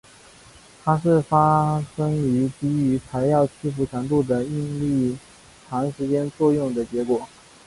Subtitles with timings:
[0.83, 5.15] 它的发生是低于材料屈服强度的应力
[5.69, 7.29] 长时间作用的结果。